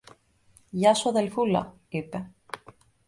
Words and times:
Γεια 0.69 0.93
σου, 0.93 1.09
αδελφούλα, 1.09 1.77
είπε. 1.89 2.29